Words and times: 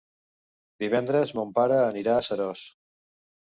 Divendres 0.83 1.35
mon 1.41 1.53
pare 1.59 1.79
anirà 1.91 2.17
a 2.23 2.27
Seròs. 2.33 2.67